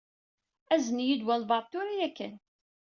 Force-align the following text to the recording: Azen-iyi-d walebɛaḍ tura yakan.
Azen-iyi-d 0.73 1.21
walebɛaḍ 1.27 1.65
tura 1.71 1.93
yakan. 1.99 2.33